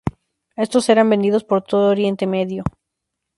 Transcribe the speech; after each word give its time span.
Estos 0.65 0.89
eran 0.89 1.11
vendidos 1.11 1.43
por 1.43 1.61
todo 1.61 1.91
Oriente 1.91 2.25
Medio. 2.25 2.63